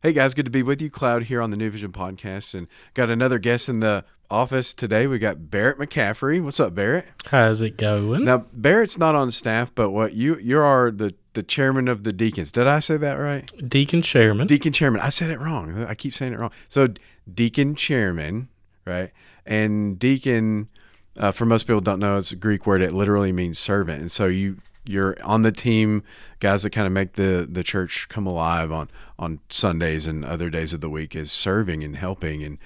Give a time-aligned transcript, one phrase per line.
[0.00, 0.90] Hey guys, good to be with you.
[0.90, 5.08] Cloud here on the New Vision podcast, and got another guest in the office today.
[5.08, 6.40] We got Barrett McCaffrey.
[6.40, 7.06] What's up, Barrett?
[7.24, 8.24] How's it going?
[8.24, 12.12] Now Barrett's not on staff, but what you you are the the chairman of the
[12.12, 12.52] deacons.
[12.52, 13.50] Did I say that right?
[13.68, 14.46] Deacon chairman.
[14.46, 15.00] Deacon chairman.
[15.00, 15.82] I said it wrong.
[15.82, 16.52] I keep saying it wrong.
[16.68, 16.90] So
[17.34, 18.50] deacon chairman,
[18.84, 19.10] right?
[19.46, 20.68] And deacon,
[21.16, 22.82] uh, for most people don't know, it's a Greek word.
[22.82, 24.58] It literally means servant, and so you
[24.88, 26.02] you're on the team,
[26.40, 30.50] guys that kind of make the the church come alive on on Sundays and other
[30.50, 32.58] days of the week is serving and helping and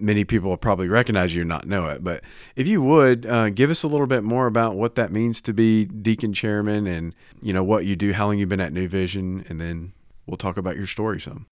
[0.00, 2.02] many people will probably recognize you and not know it.
[2.02, 2.24] But
[2.56, 5.52] if you would uh, give us a little bit more about what that means to
[5.52, 8.88] be deacon chairman and you know what you do, how long you've been at New
[8.88, 9.92] Vision, and then
[10.26, 11.46] we'll talk about your story some.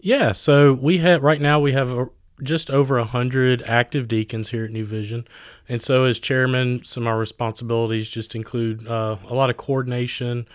[0.00, 2.08] Yeah, so we have right now we have a,
[2.42, 5.26] just over a hundred active deacons here at New Vision,
[5.68, 10.46] and so as chairman, some of our responsibilities just include uh, a lot of coordination,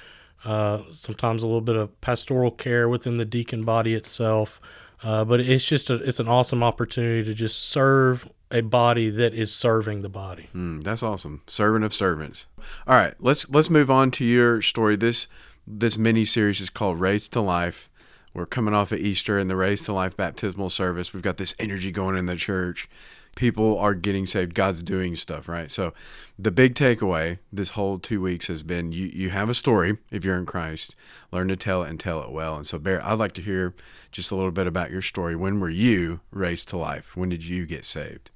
[0.44, 4.62] uh, sometimes a little bit of pastoral care within the deacon body itself.
[5.04, 9.34] Uh, but it's just a, it's an awesome opportunity to just serve a body that
[9.34, 10.48] is serving the body.
[10.56, 12.48] Mm, that's awesome, servant of servants.
[12.88, 14.96] All right, let's let's move on to your story.
[14.96, 15.28] This
[15.68, 17.90] this mini series is called Raised to Life.
[18.36, 21.14] We're coming off of Easter and the Raised to Life baptismal service.
[21.14, 22.90] We've got this energy going in the church.
[23.38, 24.54] People are getting saved.
[24.54, 25.72] God's doing stuff, right?
[25.72, 25.94] So,
[26.38, 30.26] the big takeaway this whole two weeks has been you you have a story if
[30.26, 30.96] you're in Christ.
[31.32, 32.58] Learn to tell it and tell it well.
[32.58, 33.74] And so, Bear, I'd like to hear
[34.12, 35.36] just a little bit about your story.
[35.36, 37.16] When were you raised to life?
[37.16, 38.32] When did you get saved?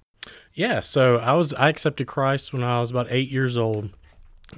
[0.54, 3.90] Yeah, so I was I accepted Christ when I was about eight years old.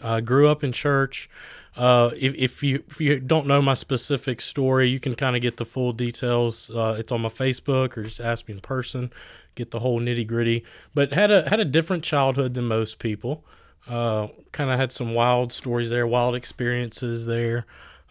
[0.03, 1.30] I grew up in church.
[1.76, 5.42] Uh, if, if you if you don't know my specific story, you can kind of
[5.42, 6.70] get the full details.
[6.70, 9.12] Uh, it's on my Facebook or just ask me in person.
[9.56, 10.64] Get the whole nitty gritty.
[10.94, 13.44] But had a had a different childhood than most people.
[13.88, 17.66] Uh, kind of had some wild stories there, wild experiences there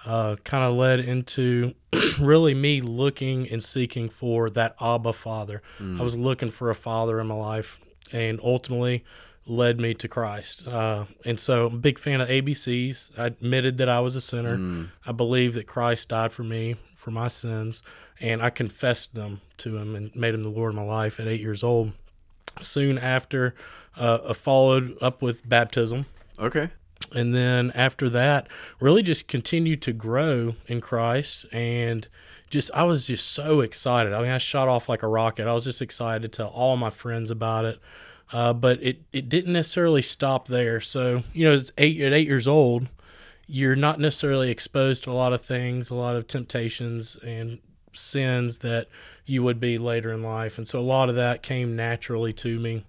[0.05, 1.75] uh, kind of led into
[2.19, 5.63] really me looking and seeking for that Abba Father.
[5.79, 6.01] Mm.
[6.01, 7.79] I was looking for a father in my life,
[8.13, 9.05] and ultimately
[9.51, 10.67] led me to Christ.
[10.67, 13.09] Uh, and so I'm a big fan of ABCs.
[13.19, 14.57] I admitted that I was a sinner.
[14.57, 14.91] Mm.
[15.05, 17.83] I believe that Christ died for me, for my sins,
[18.21, 21.27] and I confessed them to him and made him the Lord of my life at
[21.27, 21.93] eight years old.
[22.61, 23.55] Soon after,
[23.97, 26.07] uh, I followed up with baptism.
[26.39, 26.71] Okay
[27.13, 28.47] and then after that
[28.79, 32.07] really just continued to grow in christ and
[32.51, 35.53] just i was just so excited i mean i shot off like a rocket i
[35.53, 37.81] was just excited to tell all my friends about it
[38.33, 42.49] uh, but it, it didn't necessarily stop there so you know eight, at eight years
[42.49, 42.89] old
[43.47, 47.59] you're not necessarily exposed to a lot of things a lot of temptations and
[47.93, 48.87] sins that
[49.27, 52.59] you would be later in life and so a lot of that came naturally to
[52.61, 52.85] me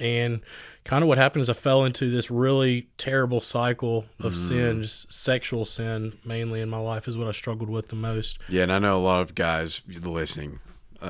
[0.00, 0.40] and
[0.84, 4.48] kind of what happened is I fell into this really terrible cycle of mm.
[4.48, 8.38] sin, just sexual sin mainly in my life is what I struggled with the most.
[8.48, 10.60] Yeah, and I know a lot of guys listening.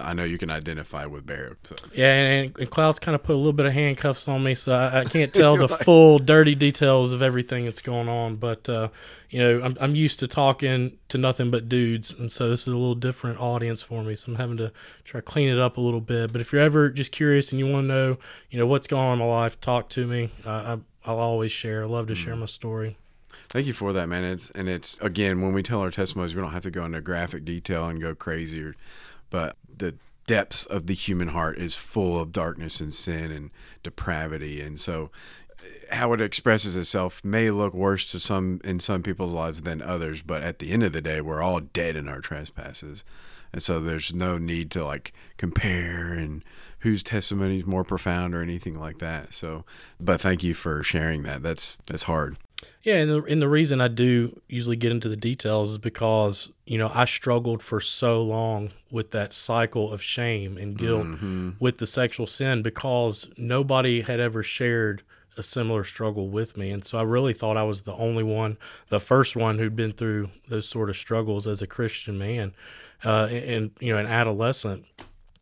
[0.03, 1.59] I know you can identify with Barrett.
[1.67, 1.77] So.
[1.95, 4.73] Yeah, and, and Cloud's kind of put a little bit of handcuffs on me, so
[4.73, 5.85] I, I can't tell the like...
[5.85, 8.37] full dirty details of everything that's going on.
[8.37, 8.89] But uh,
[9.31, 12.69] you know, I'm, I'm used to talking to nothing but dudes, and so this is
[12.69, 14.15] a little different audience for me.
[14.15, 14.73] So I'm having to
[15.05, 16.33] try to clean it up a little bit.
[16.33, 18.19] But if you're ever just curious and you want to know,
[18.51, 20.31] you know, what's going on in my life, talk to me.
[20.47, 21.83] Uh, I, will always share.
[21.83, 22.17] I love to mm.
[22.17, 22.97] share my story.
[23.51, 24.25] Thank you for that, man.
[24.25, 27.01] It's and it's again when we tell our testimonies, we don't have to go into
[27.01, 28.75] graphic detail and go crazy, or,
[29.31, 29.95] but the
[30.27, 33.51] depths of the human heart is full of darkness and sin and
[33.83, 35.11] depravity, and so
[35.61, 39.83] uh, how it expresses itself may look worse to some in some people's lives than
[39.83, 43.05] others, but at the end of the day, we're all dead in our trespasses,
[43.53, 46.45] and so there's no need to like compare and
[46.81, 49.33] whose testimony is more profound or anything like that.
[49.33, 49.65] So,
[49.99, 51.43] but thank you for sharing that.
[51.43, 52.37] That's that's hard.
[52.83, 56.51] Yeah, and the, and the reason I do usually get into the details is because,
[56.67, 61.51] you know, I struggled for so long with that cycle of shame and guilt mm-hmm.
[61.59, 65.03] with the sexual sin because nobody had ever shared
[65.37, 66.71] a similar struggle with me.
[66.71, 68.59] And so I really thought I was the only one,
[68.89, 72.55] the first one who'd been through those sort of struggles as a Christian man,
[73.05, 74.85] uh, and, and, you know, an adolescent,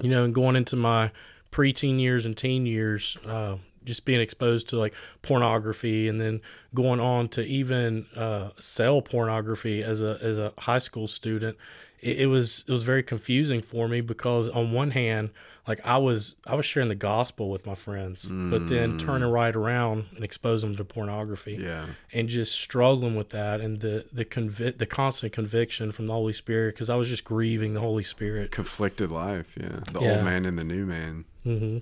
[0.01, 1.11] you know, and going into my
[1.51, 6.41] preteen years and teen years, uh, just being exposed to like pornography and then
[6.75, 11.57] going on to even uh, sell pornography as a as a high school student
[12.03, 15.31] it, it, was it was very confusing for me because on one hand
[15.67, 18.51] like i was i was sharing the gospel with my friends mm.
[18.51, 18.99] but then mm.
[18.99, 23.81] turning right around and exposing them to pornography yeah and just struggling with that and
[23.81, 27.75] the the convi- the constant conviction from the holy spirit because i was just grieving
[27.75, 30.17] the holy spirit conflicted life yeah the yeah.
[30.17, 31.79] old man and the new man mm-hmm.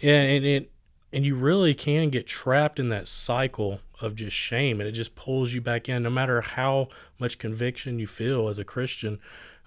[0.00, 0.70] yeah and it
[1.12, 5.14] and you really can get trapped in that cycle of just shame and it just
[5.14, 6.88] pulls you back in no matter how
[7.18, 9.18] much conviction you feel as a christian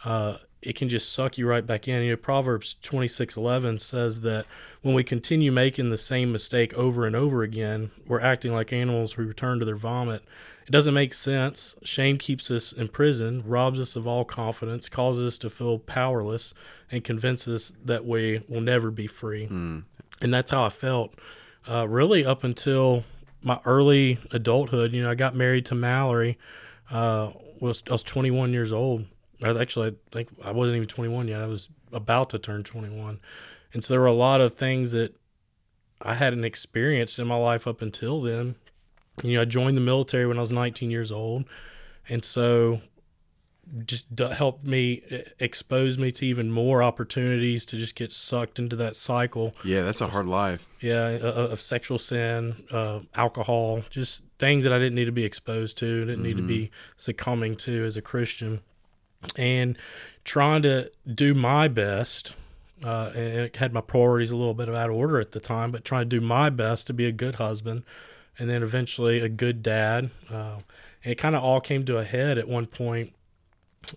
[0.04, 2.04] uh, it can just suck you right back in.
[2.04, 4.46] You know, Proverbs twenty six eleven says that
[4.82, 9.14] when we continue making the same mistake over and over again, we're acting like animals
[9.14, 10.24] who return to their vomit.
[10.68, 11.76] It doesn't make sense.
[11.84, 16.54] Shame keeps us in prison, robs us of all confidence, causes us to feel powerless,
[16.92, 19.48] and convinces us that we will never be free.
[19.48, 19.84] Mm.
[20.22, 21.16] And that's how I felt
[21.68, 23.04] uh, really up until
[23.44, 24.94] my early adulthood.
[24.94, 26.38] You know, I got married to Mallory.
[26.90, 29.06] Uh, was I was 21 years old.
[29.44, 31.42] I was actually, I think I wasn't even 21 yet.
[31.42, 33.20] I was about to turn 21,
[33.74, 35.16] and so there were a lot of things that
[36.02, 38.56] I hadn't experienced in my life up until then.
[39.24, 41.46] You know, I joined the military when I was 19 years old,
[42.10, 42.82] and so
[43.86, 45.02] just d- helped me
[45.40, 49.54] expose me to even more opportunities to just get sucked into that cycle.
[49.64, 50.68] Yeah, that's a hard life.
[50.80, 55.26] Yeah, uh, of sexual sin, uh, alcohol, just things that I didn't need to be
[55.26, 58.62] exposed to, didn't need to be succumbing to as a Christian,
[59.36, 59.78] and
[60.24, 62.34] trying to do my best.
[62.84, 65.70] Uh, and it had my priorities a little bit out of order at the time,
[65.72, 67.84] but trying to do my best to be a good husband,
[68.40, 70.10] and then eventually a good dad.
[70.32, 70.56] Uh,
[71.04, 73.14] and it kind of all came to a head at one point.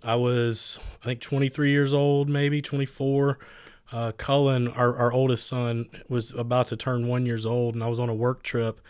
[0.03, 3.39] I was, I think, 23 years old, maybe 24
[3.93, 7.87] uh, Cullen, our, our oldest son, was about to turn one years old, and I
[7.89, 8.81] was on a work trip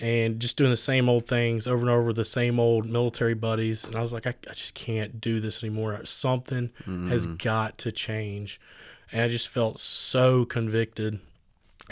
[0.00, 3.34] and just doing the same old things over and over with the same old military
[3.34, 3.84] buddies.
[3.84, 6.04] And I was like, I, I just can't do this anymore.
[6.06, 6.70] Something
[7.08, 8.58] has got to change.
[9.12, 11.20] And I just felt so convicted.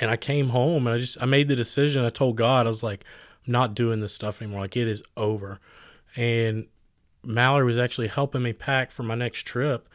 [0.00, 2.02] And I came home and I just, I made the decision.
[2.04, 3.04] I told God, I was like,
[3.46, 4.62] I'm not doing this stuff anymore.
[4.62, 5.60] Like, it is over.
[6.16, 6.66] And
[7.28, 9.88] Mallory was actually helping me pack for my next trip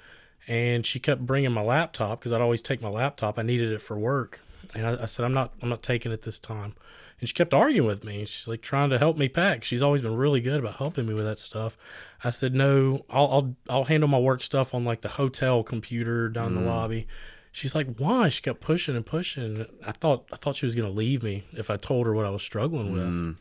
[0.47, 3.39] and she kept bringing my laptop because I'd always take my laptop.
[3.39, 4.41] I needed it for work,
[4.75, 6.75] and I, I, said, "I'm not, I'm not taking it this time."
[7.19, 8.25] And she kept arguing with me.
[8.25, 9.63] She's like trying to help me pack.
[9.63, 11.77] She's always been really good about helping me with that stuff.
[12.23, 16.29] I said, "No, I'll, I'll, I'll handle my work stuff on like the hotel computer
[16.29, 16.67] down in the mm.
[16.67, 17.07] lobby."
[17.51, 19.65] She's like, "Why?" She kept pushing and pushing.
[19.85, 22.31] I thought, I thought she was gonna leave me if I told her what I
[22.31, 23.35] was struggling with, mm.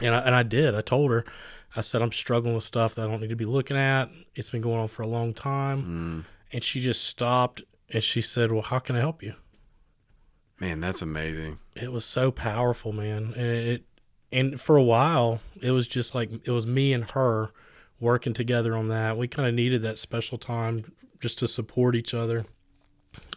[0.00, 0.74] And I, and I did.
[0.74, 1.24] I told her.
[1.74, 4.08] I said, "I'm struggling with stuff that I don't need to be looking at.
[4.34, 6.32] It's been going on for a long time." Mm.
[6.52, 9.34] And she just stopped and she said, Well, how can I help you?
[10.58, 11.58] Man, that's amazing.
[11.74, 13.34] It was so powerful, man.
[13.36, 13.84] And it
[14.32, 17.50] and for a while it was just like it was me and her
[18.00, 19.16] working together on that.
[19.16, 22.44] We kind of needed that special time just to support each other.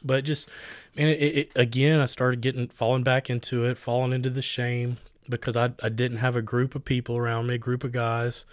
[0.04, 0.50] But just
[0.96, 4.98] man, it, it again I started getting falling back into it, falling into the shame
[5.30, 8.46] because I I didn't have a group of people around me, a group of guys.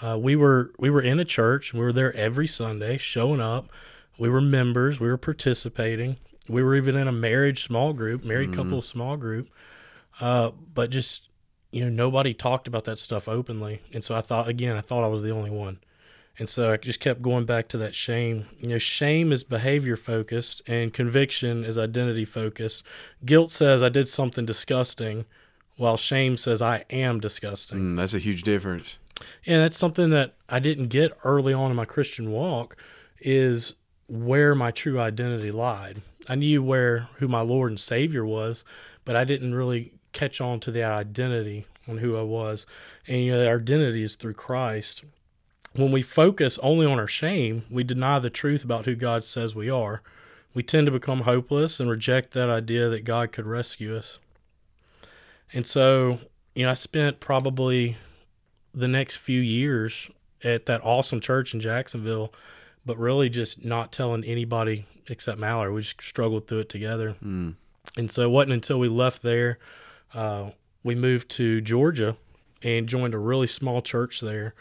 [0.00, 1.74] Uh, we were we were in a church.
[1.74, 3.68] We were there every Sunday, showing up.
[4.18, 5.00] We were members.
[5.00, 6.16] We were participating.
[6.48, 9.48] We were even in a marriage small group, married couple small group.
[10.20, 11.28] Uh, but just
[11.70, 15.04] you know, nobody talked about that stuff openly, and so I thought again, I thought
[15.04, 15.78] I was the only one,
[16.38, 18.46] and so I just kept going back to that shame.
[18.58, 22.82] You know, shame is behavior focused, and conviction is identity focused.
[23.24, 25.26] Guilt says I did something disgusting,
[25.78, 27.78] while shame says I am disgusting.
[27.78, 28.98] Mm, that's a huge difference.
[29.46, 32.76] And that's something that I didn't get early on in my Christian walk
[33.20, 33.74] is
[34.08, 36.02] where my true identity lied.
[36.28, 38.64] I knew where who my Lord and Savior was,
[39.04, 42.66] but I didn't really catch on to that identity on who I was.
[43.06, 45.04] And you know, our identity is through Christ.
[45.74, 49.54] When we focus only on our shame, we deny the truth about who God says
[49.54, 50.02] we are.
[50.54, 54.18] We tend to become hopeless and reject that idea that God could rescue us.
[55.52, 56.18] And so,
[56.54, 57.96] you know, I spent probably
[58.74, 60.10] the next few years
[60.44, 62.32] at that awesome church in Jacksonville,
[62.84, 65.72] but really just not telling anybody except Mallory.
[65.72, 67.16] We just struggled through it together.
[67.24, 67.54] Mm.
[67.96, 69.58] And so it wasn't until we left there,
[70.14, 70.50] uh,
[70.82, 72.16] we moved to Georgia
[72.62, 74.54] and joined a really small church there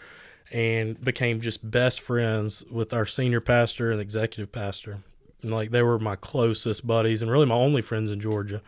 [0.51, 4.99] and became just best friends with our senior pastor and executive pastor.
[5.41, 8.61] And like they were my closest buddies and really my only friends in Georgia.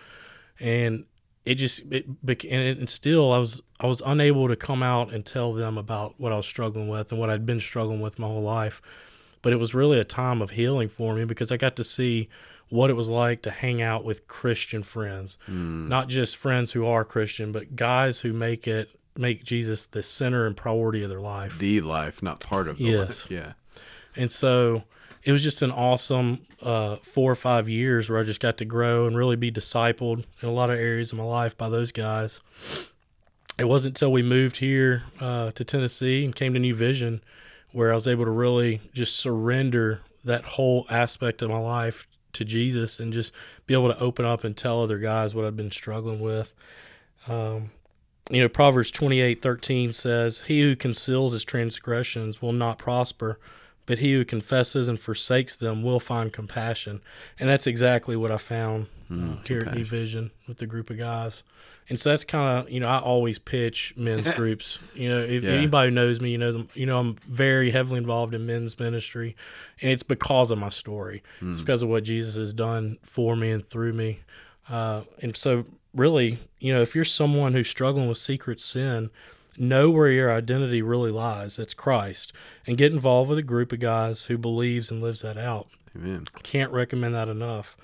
[0.60, 1.06] And
[1.50, 5.12] it just it and, it, and still I was I was unable to come out
[5.12, 8.20] and tell them about what I was struggling with and what I'd been struggling with
[8.20, 8.82] my whole life.
[9.42, 12.30] But it was really a time of healing for me because I got to see
[12.70, 15.38] what it was like to hang out with Christian friends.
[15.48, 15.88] Hmm.
[15.88, 20.46] Not just friends who are Christian, but guys who make it make Jesus the center
[20.46, 21.58] and priority of their life.
[21.58, 23.08] The life, not part of the Yes.
[23.08, 23.28] life.
[23.32, 23.54] Yeah.
[24.16, 24.84] And so
[25.24, 28.66] it was just an awesome uh, four or five years where I just got to
[28.66, 31.92] grow and really be discipled in a lot of areas of my life by those
[31.92, 32.40] guys.
[33.58, 37.22] It wasn't until we moved here uh, to Tennessee and came to New Vision
[37.72, 42.46] where I was able to really just surrender that whole aspect of my life to
[42.46, 43.34] Jesus and just
[43.68, 46.54] be able to open up and tell other guys what I've been struggling with.
[47.28, 47.72] Um,
[48.30, 53.40] you know, Proverbs twenty eight thirteen says, He who conceals his transgressions will not prosper,
[53.90, 57.02] but he who confesses and forsakes them will find compassion.
[57.40, 60.98] And that's exactly what I found uh, here at New Vision with the group of
[61.00, 61.42] guys.
[61.90, 64.78] And so that's kind of you know I always pitch men's groups.
[64.94, 65.54] You know, if Yeah.
[65.54, 69.36] anybody knows me, you know them, you know I'm very heavily involved in men's ministry,
[69.82, 71.24] and it's because of my story.
[71.42, 74.20] It's because of what Jesus has done for me and through me.
[74.70, 75.66] Uh, and so,
[75.96, 79.10] really, you know, if you're someone who's struggling with secret sin,
[79.60, 81.58] know where your identity really lies.
[81.58, 82.32] That's Christ,
[82.66, 86.26] and get involved with a group of guys who believes and lives that out Amen.
[86.44, 87.76] can't recommend that enough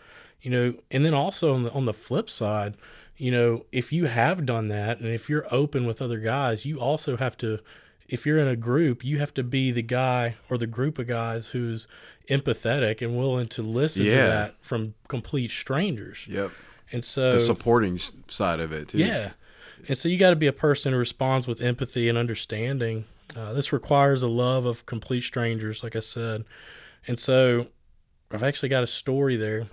[0.41, 2.75] you know and then also on the on the flip side
[3.17, 6.79] you know if you have done that and if you're open with other guys you
[6.79, 7.57] also have to
[8.07, 11.07] if you're in a group you have to be the guy or the group of
[11.07, 11.87] guys who's
[12.29, 16.51] empathetic and willing to listen to that from complete strangers Yep.
[16.91, 18.99] and so The supporting side of it too.
[18.99, 19.31] yeah.
[19.87, 23.05] And so you got to be a person who responds with empathy and understanding.
[23.35, 26.45] Uh, this requires a love of complete strangers, like I said.
[27.07, 27.67] And so
[28.31, 29.67] I've actually got a story there.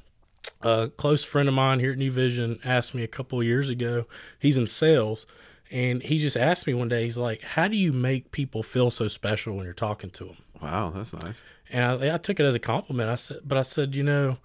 [0.60, 3.68] A close friend of mine here at New Vision asked me a couple of years
[3.68, 4.06] ago.
[4.38, 5.26] He's in sales.
[5.70, 8.90] And he just asked me one day, he's like, How do you make people feel
[8.90, 10.36] so special when you're talking to them?
[10.60, 11.42] Wow, that's nice.
[11.70, 13.08] And I, I took it as a compliment.
[13.08, 14.36] I said, but I said, you know,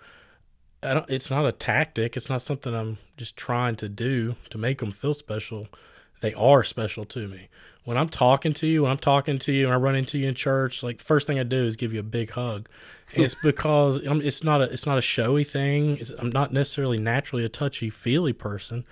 [0.84, 2.16] I don't, it's not a tactic.
[2.16, 5.68] It's not something I'm just trying to do to make them feel special.
[6.22, 7.48] They are special to me.
[7.84, 10.28] When I'm talking to you, when I'm talking to you, and I run into you
[10.28, 12.68] in church, like the first thing I do is give you a big hug.
[13.16, 15.98] And it's because I'm, it's not a it's not a showy thing.
[15.98, 18.84] It's, I'm not necessarily naturally a touchy feely person.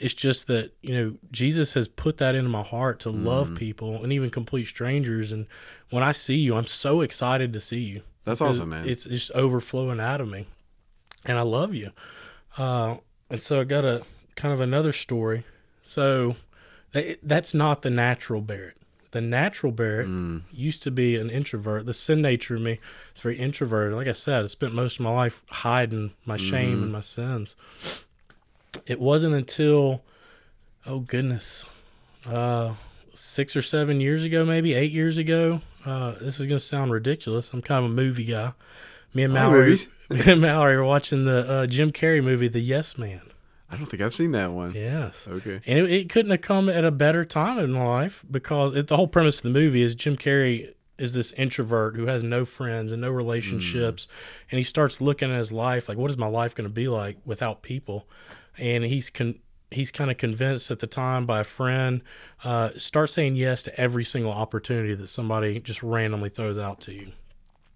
[0.00, 3.26] It's just that you know Jesus has put that into my heart to mm-hmm.
[3.26, 5.30] love people and even complete strangers.
[5.30, 5.46] And
[5.90, 8.02] when I see you, I'm so excited to see you.
[8.24, 8.88] That's awesome, man.
[8.88, 10.46] It's just overflowing out of me,
[11.24, 11.90] and I love you.
[12.56, 12.96] Uh,
[13.30, 14.02] and so I got a
[14.36, 15.44] kind of another story.
[15.82, 16.36] So
[16.92, 18.76] that, that's not the natural Barrett.
[19.10, 20.42] The natural Barrett Mm.
[20.52, 21.86] used to be an introvert.
[21.86, 22.78] The sin nature of me
[23.14, 23.96] is very introverted.
[23.96, 26.82] Like I said, I spent most of my life hiding my shame Mm-hmm.
[26.84, 27.56] and my sins.
[28.86, 30.02] It wasn't until,
[30.86, 31.64] oh goodness,
[32.26, 32.74] uh,
[33.14, 35.62] six or seven years ago, maybe eight years ago.
[35.86, 37.52] Uh, this is going to sound ridiculous.
[37.52, 38.52] I'm kind of a movie guy.
[39.14, 39.86] Me and Mallory, movies.
[39.86, 43.20] me and Mallory were watching the uh, Jim Carrey movie, The Yes Man.
[43.70, 44.72] I don't think I've seen that one.
[44.72, 45.28] Yes.
[45.28, 45.60] Okay.
[45.66, 48.86] And it, it couldn't have come at a better time in my life because it,
[48.86, 52.44] the whole premise of the movie is Jim Carrey is this introvert who has no
[52.44, 54.08] friends and no relationships,
[54.50, 56.88] and he starts looking at his life like, what is my life going to be
[56.88, 58.08] like without people?
[58.56, 59.38] And he's con-
[59.70, 62.02] he's kind of convinced at the time by a friend,
[62.42, 66.92] uh, start saying yes to every single opportunity that somebody just randomly throws out to
[66.92, 67.12] you.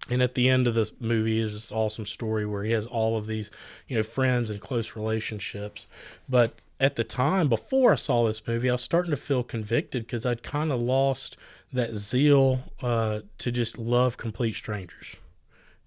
[0.09, 3.17] And at the end of this movie is this awesome story where he has all
[3.17, 3.49] of these,
[3.87, 5.87] you know, friends and close relationships.
[6.27, 10.05] But at the time before I saw this movie, I was starting to feel convicted
[10.05, 11.37] because I'd kind of lost
[11.71, 15.15] that zeal uh, to just love complete strangers,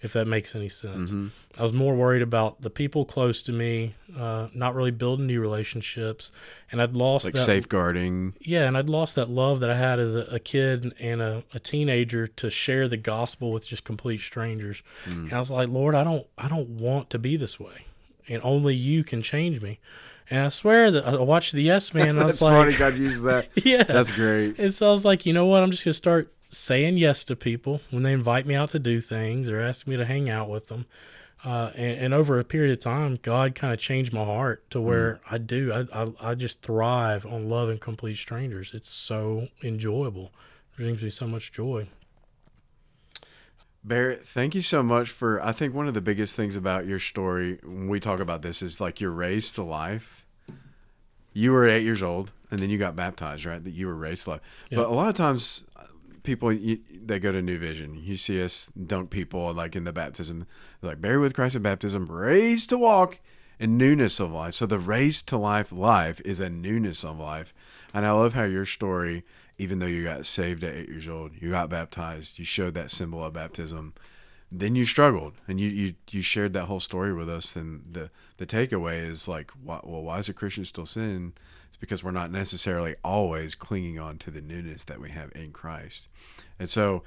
[0.07, 1.11] if that makes any sense.
[1.11, 1.29] Mm-hmm.
[1.61, 5.41] I was more worried about the people close to me, uh, not really building new
[5.43, 6.33] relationships,
[6.73, 8.33] and I'd lost Like that safeguarding.
[8.41, 11.43] yeah, and I'd lost that love that I had as a, a kid and a,
[11.53, 14.83] a teenager to share the gospel with just complete strangers.
[15.05, 17.85] And I was like, Lord, I don't I don't want to be this way.
[18.29, 19.79] And only you can change me.
[20.29, 22.71] And I swear that I watched the Yes Man and I was That's funny.
[22.71, 23.49] like God used that.
[23.65, 23.85] Yeah.
[23.85, 24.59] That's great.
[24.59, 25.63] and so I was like, you know what?
[25.63, 29.01] I'm just gonna start saying yes to people when they invite me out to do
[29.01, 30.87] things or ask me to hang out with them.
[31.45, 34.81] Uh, and, and over a period of time, God kind of changed my heart to
[34.81, 35.73] where I do.
[35.73, 38.73] I, I I just thrive on loving complete strangers.
[38.75, 40.33] It's so enjoyable.
[40.73, 41.89] It brings me so much joy.
[43.85, 45.41] Barrett, thank you so much for.
[45.41, 48.61] I think one of the biggest things about your story when we talk about this
[48.61, 50.27] is like you're raised to life.
[51.33, 53.63] You were eight years old, and then you got baptized, right?
[53.63, 54.41] That you were raised to life.
[54.71, 54.79] Yeah.
[54.79, 55.69] But a lot of times,
[56.27, 57.97] people you, they go to New Vision.
[58.03, 60.47] You see us dunk people like in the baptism,
[60.83, 63.21] like buried with Christ in baptism, raised to walk
[63.59, 64.55] in newness of life.
[64.55, 67.55] So the raised to life life is a newness of life,
[67.95, 69.25] and I love how your story
[69.59, 72.91] even though you got saved at eight years old, you got baptized, you showed that
[72.91, 73.95] symbol of baptism,
[74.53, 77.57] then you struggled and you, you, you shared that whole story with us.
[77.57, 81.33] And the, the takeaway is like, why, well, why is a Christian still sin?
[81.77, 85.53] It's because we're not necessarily always clinging on to the newness that we have in
[85.53, 86.09] Christ.
[86.59, 87.03] And so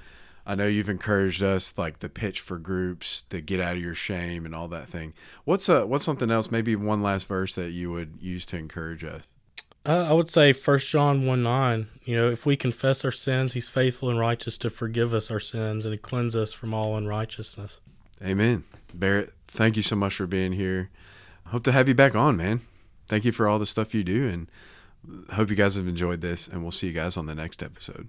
[0.46, 3.96] I know you've encouraged us like the pitch for groups to get out of your
[3.96, 5.14] shame and all that thing.
[5.44, 9.04] What's a, what's something else, maybe one last verse that you would use to encourage
[9.04, 9.24] us?
[9.88, 11.88] Uh, I would say First John one nine.
[12.04, 15.40] You know, if we confess our sins, He's faithful and righteous to forgive us our
[15.40, 17.80] sins and to cleanse us from all unrighteousness.
[18.22, 18.66] Amen.
[18.94, 20.92] Barrett, thank you so much for being here.
[21.48, 22.62] Hope to have you back on, man.
[23.10, 24.50] Thank you for all the stuff you do and
[25.34, 28.08] hope you guys have enjoyed this and we'll see you guys on the next episode.